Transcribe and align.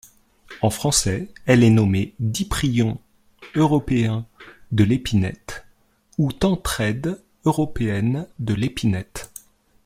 En 0.63 0.71
français, 0.71 1.31
elle 1.45 1.63
est 1.63 1.69
nommée 1.69 2.15
diprion 2.17 2.99
européen 3.53 4.25
de 4.71 4.83
l'épinette 4.83 5.63
ou 6.17 6.31
tenthrède 6.31 7.23
européenne 7.45 8.27
de 8.39 8.55
l'épinette. 8.55 9.31